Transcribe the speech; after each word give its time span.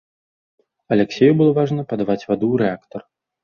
Аляксею 0.95 1.29
было 1.43 1.51
важна 1.59 1.87
падаваць 1.95 2.19
ваду 2.29 2.45
ў 2.53 2.67
рэактар. 2.67 3.01